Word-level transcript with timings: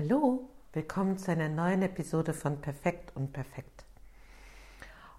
Hallo, 0.00 0.48
willkommen 0.74 1.18
zu 1.18 1.32
einer 1.32 1.48
neuen 1.48 1.82
Episode 1.82 2.32
von 2.32 2.60
Perfekt 2.60 3.16
und 3.16 3.32
Perfekt. 3.32 3.84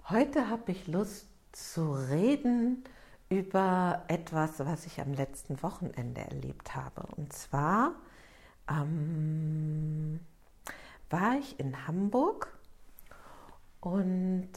Heute 0.07 0.47
habe 0.47 0.71
ich 0.71 0.87
Lust 0.87 1.27
zu 1.51 1.91
reden 1.91 2.85
über 3.27 4.05
etwas, 4.07 4.59
was 4.59 4.85
ich 4.85 5.01
am 5.01 5.11
letzten 5.11 5.61
Wochenende 5.63 6.21
erlebt 6.21 6.77
habe. 6.77 7.01
Und 7.17 7.33
zwar 7.33 7.95
ähm, 8.69 10.21
war 11.09 11.37
ich 11.37 11.59
in 11.59 11.85
Hamburg 11.85 12.57
und 13.81 14.53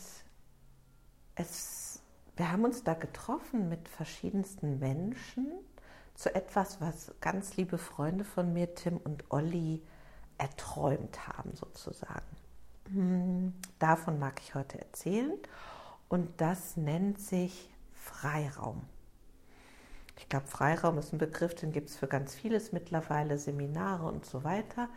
es, 1.34 2.00
wir 2.36 2.52
haben 2.52 2.62
uns 2.62 2.84
da 2.84 2.94
getroffen 2.94 3.68
mit 3.68 3.88
verschiedensten 3.88 4.78
Menschen 4.78 5.48
zu 6.14 6.32
etwas, 6.32 6.80
was 6.80 7.12
ganz 7.20 7.56
liebe 7.56 7.76
Freunde 7.76 8.24
von 8.24 8.52
mir, 8.52 8.72
Tim 8.76 8.98
und 8.98 9.24
Olli, 9.32 9.82
erträumt 10.42 11.28
haben 11.28 11.54
sozusagen. 11.54 12.36
Hm, 12.88 13.54
davon 13.78 14.18
mag 14.18 14.40
ich 14.42 14.54
heute 14.54 14.78
erzählen 14.78 15.38
und 16.08 16.28
das 16.40 16.76
nennt 16.76 17.20
sich 17.20 17.70
Freiraum. 17.94 18.82
Ich 20.18 20.28
glaube, 20.28 20.46
Freiraum 20.46 20.98
ist 20.98 21.12
ein 21.12 21.18
Begriff, 21.18 21.54
den 21.54 21.72
gibt 21.72 21.90
es 21.90 21.96
für 21.96 22.08
ganz 22.08 22.34
vieles 22.34 22.72
mittlerweile, 22.72 23.38
Seminare 23.38 24.06
und 24.06 24.26
so 24.26 24.44
weiter. 24.44 24.88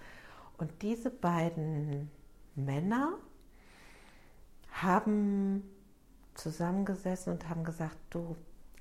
Und 0.57 0.81
diese 0.81 1.09
beiden 1.09 2.11
Männer 2.55 3.13
haben 4.71 5.63
zusammengesessen 6.33 7.33
und 7.33 7.49
haben 7.49 7.63
gesagt, 7.63 7.97
du, 8.09 8.35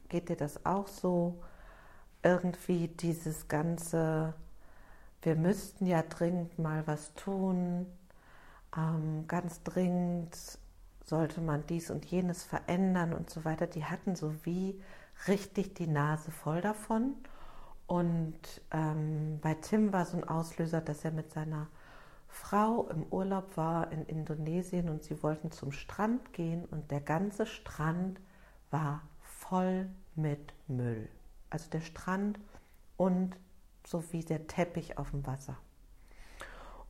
geht 0.09 0.29
dir 0.29 0.37
das 0.37 0.65
auch 0.65 0.89
so? 0.89 1.41
Irgendwie 2.23 2.89
dieses 2.89 3.49
ganze, 3.49 4.35
wir 5.25 5.37
müssten 5.37 5.87
ja 5.87 6.03
dringend 6.03 6.59
mal 6.59 6.87
was 6.87 7.15
tun, 7.15 7.87
ähm, 8.77 9.27
ganz 9.27 9.63
dringend 9.63 10.37
sollte 11.05 11.41
man 11.41 11.67
dies 11.67 11.91
und 11.91 12.05
jenes 12.07 12.45
verändern 12.45 13.13
und 13.13 13.31
so 13.31 13.45
weiter. 13.45 13.67
Die 13.67 13.85
hatten 13.85 14.17
so 14.17 14.35
wie 14.45 14.81
richtig 15.29 15.75
die 15.75 15.87
Nase 15.87 16.31
voll 16.31 16.61
davon. 16.61 17.15
Und 17.87 18.39
ähm, 18.71 19.39
bei 19.43 19.55
Tim 19.55 19.93
war 19.93 20.07
so 20.07 20.17
ein 20.17 20.25
Auslöser, 20.25 20.81
dass 20.81 21.05
er 21.05 21.11
mit 21.11 21.31
seiner 21.33 21.69
Frau 22.29 22.89
im 22.89 23.05
Urlaub 23.11 23.57
war 23.57 23.93
in 23.93 24.07
Indonesien 24.07 24.89
und 24.89 25.05
sie 25.05 25.23
wollten 25.23 25.53
zum 25.53 25.71
Strand 25.71 26.33
gehen 26.33 26.65
und 26.65 26.91
der 26.91 27.01
ganze 27.01 27.47
Strand 27.47 28.21
war 28.71 29.03
voll 29.21 29.89
mit 30.17 30.55
Müll. 30.67 31.09
Also 31.51 31.71
der 31.71 31.83
Strand 31.83 32.41
und 32.97 33.37
so 33.87 34.03
wie 34.13 34.25
der 34.25 34.47
Teppich 34.47 34.99
auf 34.99 35.11
dem 35.11 35.27
Wasser. 35.27 35.57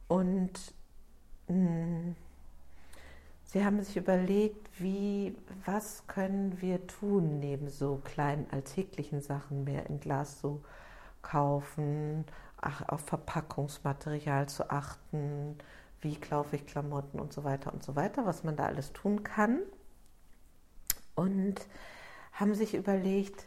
Und 0.09 0.75
mh, 1.49 1.55
hm, 1.55 2.17
sie 3.45 3.65
haben 3.65 3.83
sich 3.83 3.97
überlegt, 3.97 4.69
wie, 4.81 5.37
was 5.65 6.07
können 6.07 6.61
wir 6.61 6.87
tun 6.87 7.39
neben 7.41 7.69
so 7.69 8.01
kleinen 8.05 8.47
alltäglichen 8.51 9.21
Sachen, 9.21 9.65
mehr 9.65 9.87
in 9.87 10.01
Glas 10.01 10.41
so 10.41 10.63
kaufen, 11.23 12.25
ach, 12.61 12.89
auf 12.89 13.01
Verpackungsmaterial 13.03 14.49
zu 14.49 14.71
achten, 14.71 15.57
wie 16.01 16.17
kaufe 16.17 16.57
ich 16.57 16.67
Klamotten 16.67 17.19
und 17.19 17.33
so 17.33 17.45
weiter 17.45 17.73
und 17.73 17.83
so 17.83 17.97
weiter, 17.97 18.27
was 18.27 18.45
man 18.45 18.57
da 18.57 18.67
alles 18.67 18.93
tun 18.93 19.23
kann. 19.23 19.61
Und 21.15 21.67
haben 22.33 22.55
sich 22.55 22.75
überlegt, 22.75 23.47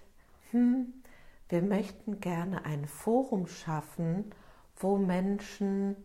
hm, 0.51 0.93
wir 1.49 1.61
möchten 1.61 2.19
gerne 2.19 2.65
ein 2.65 2.85
Forum 2.87 3.47
schaffen, 3.47 4.33
wo 4.75 4.97
Menschen 4.97 5.95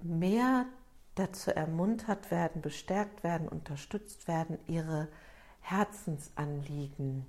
mehr 0.00 0.66
dazu 1.14 1.50
ermuntert 1.50 2.30
werden, 2.30 2.62
bestärkt 2.62 3.22
werden, 3.22 3.48
unterstützt 3.48 4.26
werden, 4.28 4.58
ihre 4.66 5.08
Herzensanliegen 5.60 7.26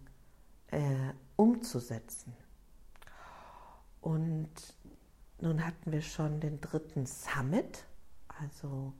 äh, 0.67 1.13
umzusetzen. 1.35 2.33
Und 4.01 4.49
nun 5.39 5.65
hatten 5.65 5.91
wir 5.91 6.01
schon 6.01 6.39
den 6.39 6.59
dritten 6.61 7.05
Summit. 7.05 7.85
Also, 8.41 8.93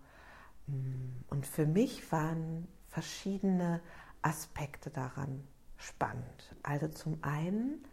mm, 0.68 1.24
und 1.30 1.48
für 1.48 1.66
mich 1.66 2.12
waren 2.12 2.68
verschiedene 2.88 3.82
Aspekte 4.22 4.90
daran 4.92 5.48
spannend. 5.78 6.56
Also 6.62 6.88
zum 6.90 7.18
einen 7.24 7.84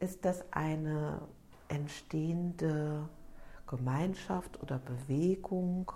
ist 0.00 0.24
das 0.24 0.44
eine 0.52 1.22
entstehende 1.68 3.08
Gemeinschaft 3.66 4.62
oder 4.62 4.78
Bewegung, 4.78 5.90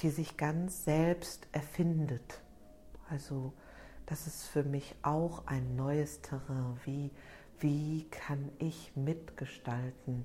die 0.00 0.10
sich 0.10 0.36
ganz 0.36 0.84
selbst 0.84 1.46
erfindet. 1.52 2.40
Also 3.10 3.52
das 4.06 4.26
ist 4.26 4.44
für 4.44 4.64
mich 4.64 4.94
auch 5.02 5.46
ein 5.46 5.76
neues 5.76 6.22
Terrain. 6.22 6.78
Wie 6.84 7.10
wie 7.60 8.04
kann 8.10 8.50
ich 8.58 8.92
mitgestalten 8.94 10.24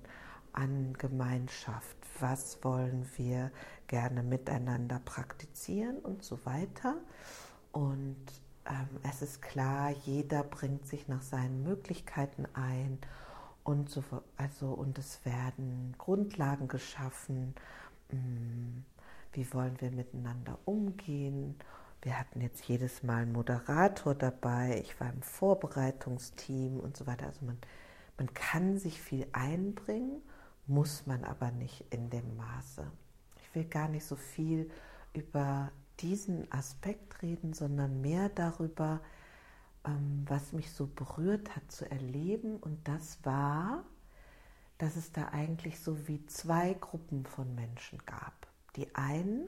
an 0.52 0.94
Gemeinschaft, 0.94 1.98
was 2.20 2.64
wollen 2.64 3.10
wir 3.16 3.52
gerne 3.88 4.22
miteinander 4.22 5.02
praktizieren 5.04 5.98
und 5.98 6.24
so 6.24 6.46
weiter. 6.46 6.98
Und 7.72 8.18
es 9.04 9.22
ist 9.22 9.42
klar, 9.42 9.92
jeder 10.06 10.44
bringt 10.44 10.88
sich 10.88 11.08
nach 11.08 11.22
seinen 11.22 11.64
Möglichkeiten 11.64 12.46
ein 12.54 12.98
und, 13.64 13.90
so, 13.90 14.04
also, 14.38 14.68
und 14.68 14.98
es 14.98 15.26
werden 15.26 15.96
Grundlagen 15.98 16.68
geschaffen, 16.68 17.56
hm, 18.10 18.86
wie 19.34 19.54
wollen 19.54 19.80
wir 19.82 19.92
miteinander 19.92 20.58
umgehen 20.66 21.56
wir 22.04 22.20
hatten 22.20 22.42
jetzt 22.42 22.68
jedes 22.68 23.02
Mal 23.02 23.22
einen 23.22 23.32
Moderator 23.32 24.14
dabei, 24.14 24.82
ich 24.84 25.00
war 25.00 25.10
im 25.10 25.22
Vorbereitungsteam 25.22 26.80
und 26.80 26.98
so 26.98 27.08
weiter. 27.08 27.28
Also 27.28 27.46
man, 27.46 27.58
man 28.18 28.34
kann 28.34 28.78
sich 28.78 29.02
viel 29.02 29.26
einbringen, 29.32 30.22
muss 30.68 31.06
man 31.08 31.24
aber 31.24 31.52
nicht 31.52 31.86
in 31.92 32.10
dem 32.10 32.36
Maße. 32.36 32.86
Ich 33.42 33.56
will 33.56 33.64
gar 33.64 33.88
nicht 33.88 34.06
so 34.06 34.18
viel 34.18 34.70
über 35.14 35.72
diesen 36.00 36.52
Aspekt 36.52 37.22
reden, 37.22 37.54
sondern 37.54 38.02
mehr 38.02 38.30
darüber, 38.30 39.02
ähm, 39.86 40.26
was 40.28 40.54
mich 40.54 40.72
so 40.72 40.88
berührt 40.88 41.56
hat 41.56 41.72
zu 41.72 41.90
erleben. 41.90 42.58
Und 42.58 42.88
das 42.88 43.20
war, 43.24 43.84
dass 44.78 44.96
es 44.96 45.12
da 45.12 45.30
eigentlich 45.30 45.80
so 45.80 46.08
wie 46.08 46.26
zwei 46.26 46.74
Gruppen 46.74 47.26
von 47.26 47.54
Menschen 47.56 48.00
gab. 48.06 48.48
Die 48.76 48.94
einen, 48.96 49.48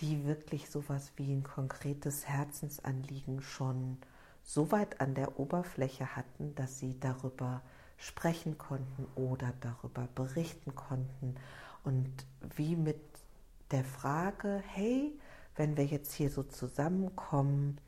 die 0.00 0.24
wirklich 0.24 0.68
sowas 0.68 1.12
wie 1.16 1.32
ein 1.32 1.42
konkretes 1.42 2.28
Herzensanliegen 2.28 3.42
schon 3.42 3.98
so 4.42 4.72
weit 4.72 5.00
an 5.00 5.14
der 5.14 5.38
Oberfläche 5.38 6.16
hatten, 6.16 6.54
dass 6.54 6.78
sie 6.78 6.98
darüber 6.98 7.62
sprechen 7.96 8.58
konnten 8.58 9.06
oder 9.14 9.52
darüber 9.60 10.08
berichten 10.14 10.74
konnten 10.74 11.36
und 11.84 12.10
wie 12.56 12.74
mit 12.74 13.00
der 13.70 13.84
Frage, 13.84 14.62
hey, 14.66 15.18
wenn 15.56 15.76
wir 15.76 15.84
jetzt 15.84 16.12
hier 16.12 16.30
so 16.30 16.42
zusammenkommen, 16.42 17.78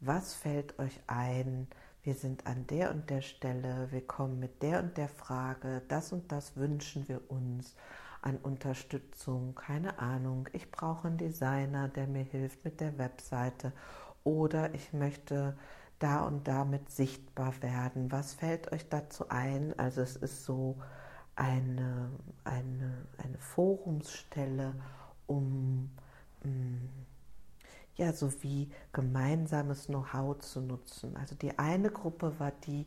was 0.00 0.34
fällt 0.34 0.78
euch 0.78 1.00
ein? 1.06 1.68
Wir 2.02 2.14
sind 2.14 2.46
an 2.46 2.66
der 2.66 2.90
und 2.90 3.10
der 3.10 3.22
Stelle, 3.22 3.88
wir 3.90 4.06
kommen 4.06 4.38
mit 4.38 4.62
der 4.62 4.80
und 4.82 4.96
der 4.96 5.08
Frage, 5.08 5.82
das 5.88 6.12
und 6.12 6.30
das 6.30 6.56
wünschen 6.56 7.08
wir 7.08 7.30
uns 7.30 7.74
an 8.22 8.36
Unterstützung, 8.36 9.54
keine 9.54 9.98
Ahnung, 9.98 10.48
ich 10.52 10.70
brauche 10.70 11.08
einen 11.08 11.18
Designer, 11.18 11.88
der 11.88 12.06
mir 12.06 12.24
hilft 12.24 12.64
mit 12.64 12.80
der 12.80 12.98
Webseite 12.98 13.72
oder 14.24 14.74
ich 14.74 14.92
möchte 14.92 15.56
da 15.98 16.24
und 16.26 16.46
damit 16.46 16.90
sichtbar 16.90 17.54
werden. 17.62 18.12
Was 18.12 18.34
fällt 18.34 18.72
euch 18.72 18.88
dazu 18.88 19.28
ein? 19.28 19.78
Also 19.78 20.02
es 20.02 20.16
ist 20.16 20.44
so 20.44 20.76
eine, 21.36 22.10
eine, 22.44 23.06
eine 23.18 23.38
Forumsstelle, 23.38 24.74
um 25.26 25.90
ja, 27.96 28.12
so 28.12 28.30
wie 28.42 28.70
gemeinsames 28.92 29.86
Know-how 29.86 30.38
zu 30.38 30.60
nutzen. 30.60 31.16
Also 31.16 31.34
die 31.34 31.58
eine 31.58 31.90
Gruppe 31.90 32.38
war 32.38 32.52
die, 32.66 32.86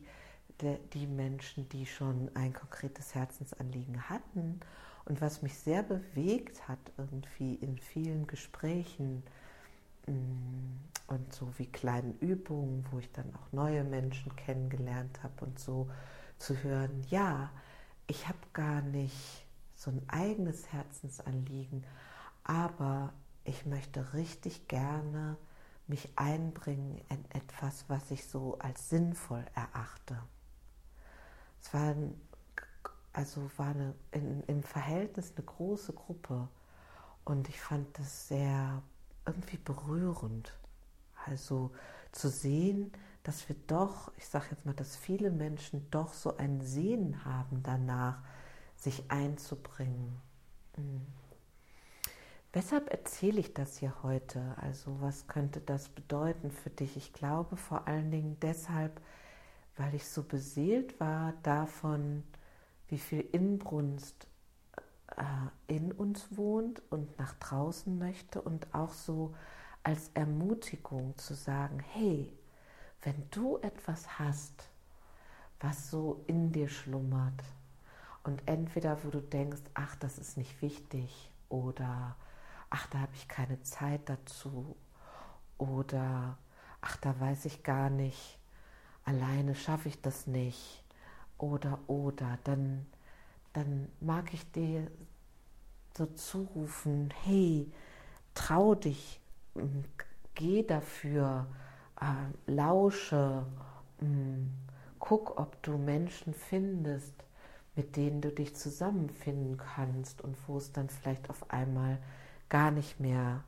die 0.92 1.06
Menschen, 1.06 1.68
die 1.68 1.86
schon 1.86 2.30
ein 2.34 2.52
konkretes 2.52 3.14
Herzensanliegen 3.14 4.08
hatten 4.08 4.60
und 5.06 5.20
was 5.20 5.42
mich 5.42 5.58
sehr 5.58 5.82
bewegt 5.82 6.68
hat, 6.68 6.78
irgendwie 6.96 7.54
in 7.54 7.78
vielen 7.78 8.26
Gesprächen 8.26 9.22
mm, 10.06 11.08
und 11.08 11.32
so 11.32 11.48
wie 11.58 11.66
kleinen 11.66 12.16
Übungen, 12.20 12.84
wo 12.90 12.98
ich 12.98 13.10
dann 13.12 13.34
auch 13.34 13.52
neue 13.52 13.82
Menschen 13.82 14.34
kennengelernt 14.36 15.22
habe 15.22 15.46
und 15.46 15.58
so 15.58 15.90
zu 16.38 16.62
hören, 16.62 17.04
ja, 17.10 17.50
ich 18.06 18.28
habe 18.28 18.38
gar 18.52 18.82
nicht 18.82 19.46
so 19.74 19.90
ein 19.90 20.02
eigenes 20.08 20.72
Herzensanliegen, 20.72 21.84
aber 22.44 23.12
ich 23.50 23.66
möchte 23.66 24.14
richtig 24.14 24.68
gerne 24.68 25.36
mich 25.86 26.08
einbringen 26.16 27.00
in 27.08 27.24
etwas, 27.32 27.84
was 27.88 28.10
ich 28.10 28.26
so 28.26 28.58
als 28.58 28.88
sinnvoll 28.88 29.44
erachte. 29.54 30.22
Es 31.60 31.74
waren 31.74 32.14
also 33.12 33.50
war 33.56 33.70
eine, 33.70 33.94
in, 34.12 34.42
im 34.44 34.62
Verhältnis 34.62 35.32
eine 35.36 35.44
große 35.44 35.92
Gruppe 35.92 36.48
und 37.24 37.48
ich 37.48 37.60
fand 37.60 37.98
das 37.98 38.28
sehr 38.28 38.82
irgendwie 39.26 39.58
berührend. 39.58 40.52
Also 41.26 41.70
zu 42.12 42.28
sehen, 42.28 42.92
dass 43.22 43.48
wir 43.48 43.56
doch, 43.66 44.12
ich 44.16 44.26
sage 44.26 44.46
jetzt 44.52 44.64
mal, 44.64 44.74
dass 44.74 44.96
viele 44.96 45.30
Menschen 45.30 45.90
doch 45.90 46.12
so 46.14 46.36
ein 46.36 46.60
Sehen 46.60 47.24
haben 47.24 47.62
danach, 47.62 48.22
sich 48.76 49.10
einzubringen. 49.10 50.20
Mhm. 50.76 51.06
Weshalb 52.52 52.90
erzähle 52.90 53.38
ich 53.38 53.54
das 53.54 53.76
hier 53.76 53.94
heute? 54.02 54.42
Also 54.56 55.00
was 55.00 55.28
könnte 55.28 55.60
das 55.60 55.88
bedeuten 55.88 56.50
für 56.50 56.70
dich? 56.70 56.96
Ich 56.96 57.12
glaube 57.12 57.56
vor 57.56 57.86
allen 57.86 58.10
Dingen 58.10 58.36
deshalb, 58.42 59.00
weil 59.76 59.94
ich 59.94 60.08
so 60.08 60.24
beseelt 60.24 60.98
war 60.98 61.34
davon, 61.44 62.24
wie 62.88 62.98
viel 62.98 63.20
Inbrunst 63.20 64.26
äh, 65.16 65.22
in 65.68 65.92
uns 65.92 66.36
wohnt 66.36 66.82
und 66.90 67.16
nach 67.20 67.34
draußen 67.34 67.96
möchte 67.96 68.42
und 68.42 68.74
auch 68.74 68.92
so 68.92 69.32
als 69.84 70.10
Ermutigung 70.14 71.16
zu 71.18 71.34
sagen, 71.34 71.78
hey, 71.78 72.32
wenn 73.02 73.28
du 73.30 73.58
etwas 73.58 74.18
hast, 74.18 74.68
was 75.60 75.88
so 75.88 76.24
in 76.26 76.50
dir 76.50 76.68
schlummert 76.68 77.44
und 78.24 78.42
entweder 78.46 79.04
wo 79.04 79.10
du 79.10 79.20
denkst, 79.20 79.62
ach, 79.74 79.94
das 79.94 80.18
ist 80.18 80.36
nicht 80.36 80.60
wichtig 80.62 81.30
oder 81.48 82.16
ach, 82.70 82.86
da 82.88 83.00
habe 83.00 83.12
ich 83.14 83.28
keine 83.28 83.60
Zeit 83.62 84.08
dazu. 84.08 84.76
Oder 85.58 86.38
ach, 86.80 86.96
da 86.98 87.18
weiß 87.20 87.44
ich 87.46 87.62
gar 87.62 87.90
nicht, 87.90 88.38
alleine 89.04 89.54
schaffe 89.54 89.88
ich 89.88 90.00
das 90.00 90.26
nicht. 90.26 90.84
Oder 91.38 91.78
oder, 91.88 92.38
dann, 92.44 92.86
dann 93.52 93.88
mag 94.00 94.32
ich 94.34 94.50
dir 94.52 94.90
so 95.96 96.06
zurufen, 96.06 97.12
hey, 97.24 97.70
trau 98.34 98.74
dich, 98.74 99.20
geh 100.34 100.62
dafür, 100.62 101.46
äh, 102.00 102.50
lausche, 102.50 103.44
mh, 104.00 104.46
guck, 104.98 105.38
ob 105.38 105.62
du 105.62 105.76
Menschen 105.78 106.34
findest, 106.34 107.14
mit 107.74 107.96
denen 107.96 108.20
du 108.20 108.30
dich 108.30 108.54
zusammenfinden 108.56 109.56
kannst 109.56 110.22
und 110.22 110.36
wo 110.46 110.58
es 110.58 110.72
dann 110.72 110.88
vielleicht 110.88 111.30
auf 111.30 111.50
einmal 111.50 111.98
gar 112.50 112.70
nicht 112.70 113.00
mehr 113.00 113.42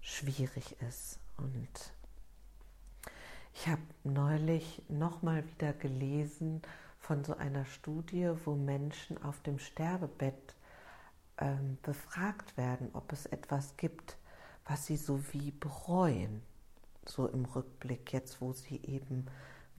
schwierig 0.00 0.76
ist. 0.88 1.20
Und 1.36 1.92
ich 3.54 3.68
habe 3.68 3.82
neulich 4.02 4.82
nochmal 4.88 5.46
wieder 5.46 5.72
gelesen 5.72 6.62
von 6.98 7.22
so 7.22 7.36
einer 7.36 7.64
Studie, 7.66 8.32
wo 8.44 8.56
Menschen 8.56 9.22
auf 9.22 9.40
dem 9.42 9.58
Sterbebett 9.58 10.56
ähm, 11.38 11.78
befragt 11.82 12.56
werden, 12.56 12.90
ob 12.94 13.12
es 13.12 13.26
etwas 13.26 13.76
gibt, 13.76 14.16
was 14.64 14.86
sie 14.86 14.96
so 14.96 15.20
wie 15.32 15.52
bereuen, 15.52 16.42
so 17.04 17.28
im 17.28 17.44
Rückblick, 17.44 18.12
jetzt 18.12 18.40
wo 18.40 18.52
sie 18.52 18.80
eben 18.84 19.26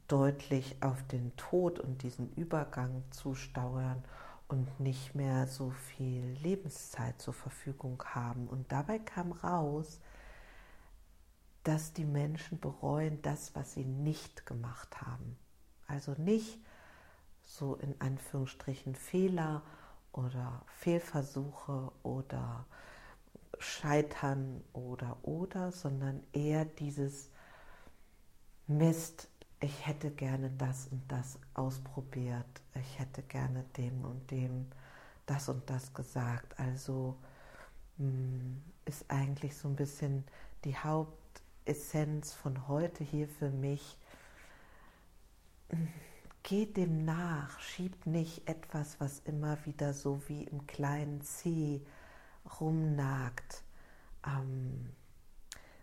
deutlich 0.07 0.77
auf 0.81 1.03
den 1.07 1.35
Tod 1.35 1.79
und 1.79 2.03
diesen 2.03 2.31
Übergang 2.35 3.03
zusteuern 3.09 4.03
und 4.47 4.79
nicht 4.79 5.13
mehr 5.13 5.47
so 5.47 5.71
viel 5.71 6.23
Lebenszeit 6.41 7.21
zur 7.21 7.33
Verfügung 7.33 8.01
haben. 8.05 8.47
Und 8.47 8.71
dabei 8.71 8.99
kam 8.99 9.31
raus, 9.31 9.99
dass 11.63 11.91
die 11.91 12.05
Menschen 12.05 12.59
bereuen 12.59 13.21
das, 13.21 13.53
was 13.55 13.73
sie 13.73 13.83
nicht 13.83 14.45
gemacht 14.45 15.01
haben. 15.01 15.37
Also 15.85 16.13
nicht 16.13 16.59
so 17.43 17.75
in 17.75 17.99
Anführungsstrichen 17.99 18.95
Fehler 18.95 19.63
oder 20.13 20.61
Fehlversuche 20.67 21.91
oder 22.03 22.65
Scheitern 23.59 24.63
oder 24.73 25.17
oder, 25.23 25.71
sondern 25.71 26.23
eher 26.31 26.65
dieses 26.65 27.29
Mist, 28.67 29.29
ich 29.59 29.87
hätte 29.87 30.11
gerne 30.11 30.51
das 30.57 30.87
und 30.87 31.01
das 31.07 31.39
ausprobiert, 31.53 32.45
ich 32.75 32.99
hätte 32.99 33.23
gerne 33.23 33.63
dem 33.75 34.05
und 34.05 34.29
dem 34.29 34.67
das 35.25 35.49
und 35.49 35.69
das 35.69 35.93
gesagt. 35.93 36.59
Also 36.59 37.17
hm, 37.97 38.61
ist 38.85 39.09
eigentlich 39.09 39.55
so 39.55 39.67
ein 39.67 39.75
bisschen 39.75 40.23
die 40.63 40.77
Hauptessenz 40.77 42.33
von 42.33 42.67
heute 42.67 43.03
hier 43.03 43.27
für 43.27 43.49
mich. 43.49 43.97
Hm, 45.69 45.87
geht 46.43 46.77
dem 46.77 47.03
nach, 47.03 47.59
schiebt 47.59 48.07
nicht 48.07 48.47
etwas, 48.47 49.01
was 49.01 49.19
immer 49.25 49.57
wieder 49.65 49.93
so 49.93 50.21
wie 50.27 50.45
im 50.45 50.65
kleinen 50.65 51.21
C 51.21 51.81
rumnagt, 52.61 53.63
ähm, 54.25 54.91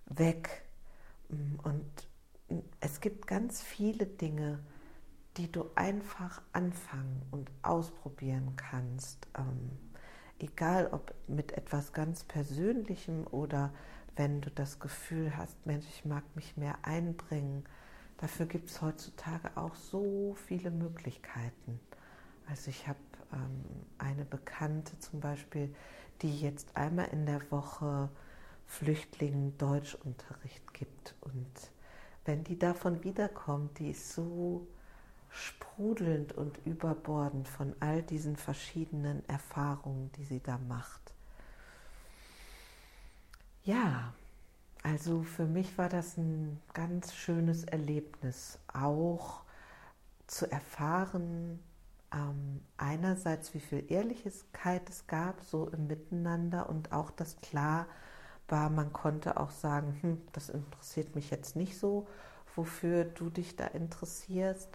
weg. 0.06 0.62
Und 1.28 1.84
es 1.93 1.93
gibt 3.04 3.26
ganz 3.26 3.60
viele 3.60 4.06
Dinge, 4.06 4.60
die 5.36 5.52
du 5.52 5.66
einfach 5.74 6.40
anfangen 6.54 7.20
und 7.32 7.50
ausprobieren 7.60 8.56
kannst. 8.56 9.28
Ähm, 9.36 9.72
egal 10.38 10.88
ob 10.90 11.14
mit 11.28 11.52
etwas 11.52 11.92
ganz 11.92 12.24
Persönlichem 12.24 13.26
oder 13.26 13.74
wenn 14.16 14.40
du 14.40 14.50
das 14.50 14.80
Gefühl 14.80 15.36
hast, 15.36 15.66
Mensch, 15.66 15.84
ich 15.90 16.06
mag 16.06 16.24
mich 16.34 16.56
mehr 16.56 16.78
einbringen. 16.80 17.64
Dafür 18.16 18.46
gibt 18.46 18.70
es 18.70 18.80
heutzutage 18.80 19.54
auch 19.54 19.74
so 19.74 20.34
viele 20.46 20.70
Möglichkeiten. 20.70 21.80
Also 22.48 22.70
ich 22.70 22.88
habe 22.88 22.98
ähm, 23.34 23.84
eine 23.98 24.24
Bekannte 24.24 24.98
zum 25.00 25.20
Beispiel, 25.20 25.74
die 26.22 26.40
jetzt 26.40 26.74
einmal 26.74 27.08
in 27.08 27.26
der 27.26 27.42
Woche 27.50 28.08
Flüchtlingen 28.64 29.58
Deutschunterricht 29.58 30.72
gibt. 30.72 31.14
Und 31.20 31.73
wenn 32.24 32.44
die 32.44 32.58
davon 32.58 33.04
wiederkommt, 33.04 33.78
die 33.78 33.90
ist 33.90 34.12
so 34.12 34.66
sprudelnd 35.30 36.32
und 36.32 36.58
überbordend 36.64 37.48
von 37.48 37.74
all 37.80 38.02
diesen 38.02 38.36
verschiedenen 38.36 39.28
Erfahrungen, 39.28 40.10
die 40.12 40.24
sie 40.24 40.40
da 40.40 40.58
macht. 40.68 41.14
Ja, 43.64 44.12
also 44.82 45.22
für 45.22 45.46
mich 45.46 45.76
war 45.78 45.88
das 45.88 46.16
ein 46.18 46.60
ganz 46.72 47.14
schönes 47.14 47.64
Erlebnis, 47.64 48.58
auch 48.72 49.42
zu 50.26 50.50
erfahren, 50.50 51.58
ähm, 52.12 52.60
einerseits, 52.76 53.54
wie 53.54 53.60
viel 53.60 53.90
Ehrlichkeit 53.90 54.88
es 54.88 55.06
gab, 55.06 55.42
so 55.42 55.68
im 55.68 55.86
Miteinander 55.86 56.68
und 56.68 56.92
auch, 56.92 57.10
dass 57.10 57.40
klar 57.40 57.86
war, 58.48 58.70
man 58.70 58.92
konnte 58.92 59.38
auch 59.38 59.50
sagen, 59.50 59.98
hm, 60.00 60.22
das 60.32 60.48
interessiert 60.48 61.14
mich 61.14 61.30
jetzt 61.30 61.56
nicht 61.56 61.78
so, 61.78 62.06
wofür 62.54 63.04
du 63.04 63.30
dich 63.30 63.56
da 63.56 63.66
interessierst, 63.66 64.68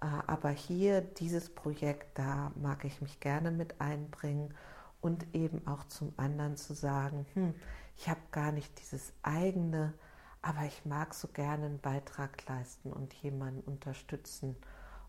äh, 0.00 0.06
aber 0.26 0.50
hier 0.50 1.00
dieses 1.00 1.50
Projekt, 1.50 2.18
da 2.18 2.52
mag 2.56 2.84
ich 2.84 3.00
mich 3.00 3.20
gerne 3.20 3.50
mit 3.50 3.80
einbringen 3.80 4.54
und 5.00 5.34
eben 5.34 5.66
auch 5.66 5.84
zum 5.84 6.12
anderen 6.16 6.56
zu 6.56 6.74
sagen, 6.74 7.26
hm, 7.34 7.54
ich 7.96 8.08
habe 8.08 8.20
gar 8.30 8.52
nicht 8.52 8.78
dieses 8.80 9.12
eigene, 9.22 9.94
aber 10.42 10.62
ich 10.64 10.84
mag 10.84 11.14
so 11.14 11.28
gerne 11.28 11.66
einen 11.66 11.80
Beitrag 11.80 12.46
leisten 12.46 12.92
und 12.92 13.12
jemanden 13.14 13.60
unterstützen 13.62 14.56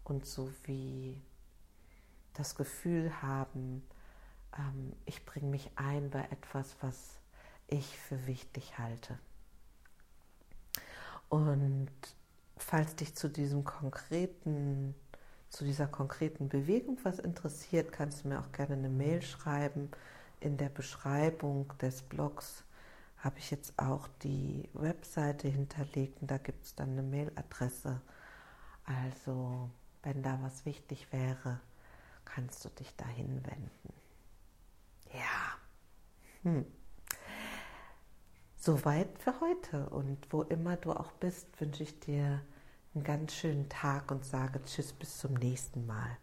und 0.04 0.26
so 0.26 0.50
wie 0.64 1.22
das 2.34 2.56
Gefühl 2.56 3.22
haben, 3.22 3.84
ähm, 4.58 4.94
ich 5.06 5.26
bringe 5.26 5.48
mich 5.48 5.72
ein 5.76 6.10
bei 6.10 6.24
etwas, 6.32 6.76
was 6.82 7.20
ich 7.68 7.98
für 7.98 8.28
wichtig 8.28 8.78
halte. 8.78 9.20
Und 11.30 11.90
falls 12.58 12.96
dich 12.96 13.16
zu 13.16 13.30
diesem 13.30 13.64
konkreten, 13.64 14.96
zu 15.50 15.66
dieser 15.66 15.88
konkreten 15.88 16.50
Bewegung 16.50 16.98
was 17.04 17.20
interessiert, 17.20 17.92
kannst 17.92 18.24
du 18.24 18.30
mir 18.30 18.40
auch 18.40 18.52
gerne 18.52 18.76
eine 18.76 18.90
Mail 18.90 19.22
schreiben. 19.22 19.92
In 20.40 20.58
der 20.58 20.70
Beschreibung 20.70 21.74
des 21.82 22.02
Blogs 22.04 22.64
habe 23.18 23.40
ich 23.40 23.52
jetzt 23.52 23.78
auch 23.78 24.08
die 24.24 24.70
Webseite 24.74 25.48
hinterlegt 25.48 26.22
und 26.22 26.30
da 26.30 26.38
gibt 26.38 26.64
es 26.66 26.76
dann 26.76 26.92
eine 26.92 27.04
Mailadresse. 27.04 28.02
Also, 28.86 29.70
wenn 30.04 30.22
da 30.22 30.40
was 30.42 30.66
wichtig 30.66 31.12
wäre, 31.12 31.60
kannst 32.24 32.64
du 32.64 32.70
dich 32.70 32.96
dahin 32.96 33.46
wenden. 33.46 33.94
Ja. 35.14 35.58
Hm. 36.44 36.66
Soweit 38.60 39.08
für 39.20 39.40
heute 39.40 39.88
und 39.92 40.18
wo 40.32 40.42
immer 40.42 40.78
du 40.78 40.92
auch 40.92 41.12
bist, 41.14 41.48
wünsche 41.62 41.84
ich 41.84 42.00
dir 42.00 42.42
einen 42.94 43.04
ganz 43.04 43.34
schönen 43.34 43.70
Tag 43.70 44.10
und 44.12 44.26
sage 44.26 44.62
Tschüss 44.64 44.92
bis 44.94 45.20
zum 45.20 45.36
nächsten 45.36 45.86
Mal. 45.86 46.18